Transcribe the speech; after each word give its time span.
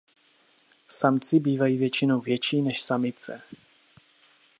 Samci 0.87 1.39
bývají 1.39 1.77
většinou 1.77 2.19
větší 2.21 2.61
než 2.61 2.81
samice. 2.81 3.41